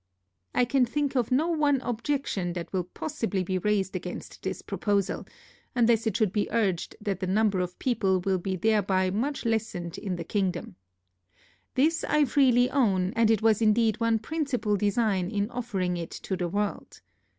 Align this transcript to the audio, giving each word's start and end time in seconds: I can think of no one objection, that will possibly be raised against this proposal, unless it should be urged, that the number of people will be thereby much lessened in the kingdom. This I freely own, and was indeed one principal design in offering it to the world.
I 0.55 0.65
can 0.65 0.83
think 0.83 1.15
of 1.15 1.29
no 1.29 1.49
one 1.49 1.79
objection, 1.81 2.53
that 2.53 2.73
will 2.73 2.85
possibly 2.85 3.43
be 3.43 3.59
raised 3.59 3.95
against 3.95 4.41
this 4.41 4.63
proposal, 4.63 5.27
unless 5.75 6.07
it 6.07 6.17
should 6.17 6.33
be 6.33 6.47
urged, 6.51 6.95
that 6.99 7.19
the 7.19 7.27
number 7.27 7.59
of 7.59 7.77
people 7.77 8.19
will 8.19 8.39
be 8.39 8.55
thereby 8.55 9.11
much 9.11 9.45
lessened 9.45 9.99
in 9.99 10.15
the 10.15 10.23
kingdom. 10.23 10.75
This 11.75 12.03
I 12.03 12.25
freely 12.25 12.67
own, 12.71 13.13
and 13.15 13.29
was 13.41 13.61
indeed 13.61 13.99
one 13.99 14.17
principal 14.17 14.75
design 14.75 15.29
in 15.29 15.51
offering 15.51 15.97
it 15.97 16.09
to 16.09 16.35
the 16.35 16.49
world. 16.49 16.99